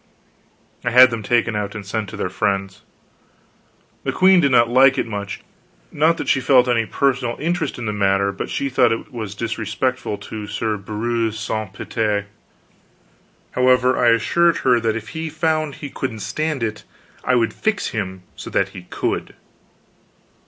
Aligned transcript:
I 0.83 0.89
had 0.89 1.11
them 1.11 1.21
taken 1.21 1.55
out 1.55 1.75
and 1.75 1.85
sent 1.85 2.09
to 2.09 2.17
their 2.17 2.27
friends. 2.31 2.81
The 4.03 4.11
queen 4.11 4.39
did 4.39 4.49
not 4.49 4.67
like 4.67 4.97
it 4.97 5.05
much. 5.05 5.41
Not 5.91 6.17
that 6.17 6.27
she 6.27 6.41
felt 6.41 6.67
any 6.67 6.87
personal 6.87 7.37
interest 7.37 7.77
in 7.77 7.85
the 7.85 7.93
matter, 7.93 8.31
but 8.31 8.49
she 8.49 8.67
thought 8.67 8.91
it 8.91 9.37
disrespectful 9.37 10.17
to 10.17 10.47
Sir 10.47 10.77
Breuse 10.77 11.37
Sance 11.37 11.77
Pite. 11.93 12.25
However, 13.51 13.95
I 13.95 14.09
assured 14.09 14.57
her 14.65 14.79
that 14.79 14.95
if 14.95 15.09
he 15.09 15.29
found 15.29 15.75
he 15.75 15.91
couldn't 15.91 16.21
stand 16.21 16.63
it 16.63 16.83
I 17.23 17.35
would 17.35 17.53
fix 17.53 17.89
him 17.89 18.23
so 18.35 18.49
that 18.49 18.69
he 18.69 18.87
could. 18.89 19.35